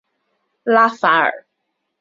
[0.63, 1.45] 拉法尔。